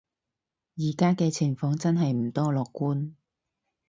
[0.77, 3.11] 而家嘅情況真係唔多樂觀